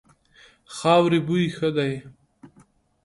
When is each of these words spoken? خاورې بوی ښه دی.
خاورې 0.75 1.19
بوی 1.27 1.45
ښه 1.55 1.69
دی. 1.77 1.93